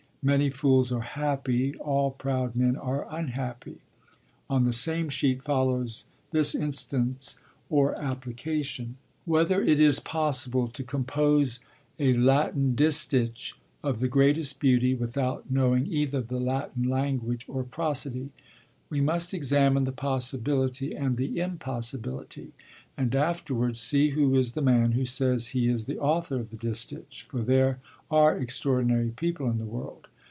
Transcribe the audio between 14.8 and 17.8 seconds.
without knowing either the Latin language or